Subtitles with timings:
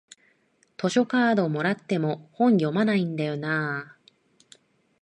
[0.79, 4.11] 図書カードもらっても本読まないんだよなあ